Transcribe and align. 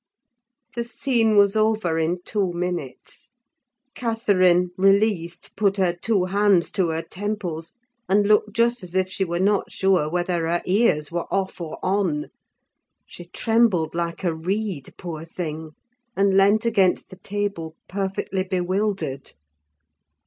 The 0.73 0.83
scene 0.83 1.37
was 1.37 1.55
over 1.55 1.99
in 1.99 2.23
two 2.25 2.51
minutes; 2.53 3.29
Catherine, 3.93 4.71
released, 4.75 5.55
put 5.55 5.77
her 5.77 5.93
two 5.95 6.25
hands 6.25 6.71
to 6.71 6.89
her 6.89 7.03
temples, 7.03 7.73
and 8.09 8.25
looked 8.25 8.51
just 8.51 8.81
as 8.81 8.95
if 8.95 9.07
she 9.09 9.23
were 9.23 9.39
not 9.39 9.71
sure 9.71 10.09
whether 10.09 10.47
her 10.47 10.63
ears 10.65 11.11
were 11.11 11.31
off 11.31 11.61
or 11.61 11.77
on. 11.83 12.31
She 13.05 13.25
trembled 13.25 13.93
like 13.93 14.23
a 14.23 14.33
reed, 14.33 14.91
poor 14.97 15.23
thing, 15.23 15.73
and 16.17 16.35
leant 16.35 16.65
against 16.65 17.11
the 17.11 17.17
table 17.17 17.75
perfectly 17.87 18.41
bewildered. 18.41 19.33